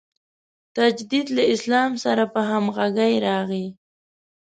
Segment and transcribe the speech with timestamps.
[0.77, 3.67] تجدد له اسلام سره په همغږۍ راغی.